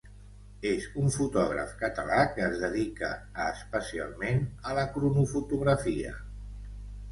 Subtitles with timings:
[0.69, 3.11] És un fotògraf català que es dedica
[3.45, 6.19] a especialment a la cronofotografia.